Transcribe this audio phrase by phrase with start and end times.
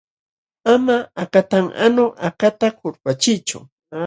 [0.73, 3.57] Ama akatanqanu akata kulpachiychu.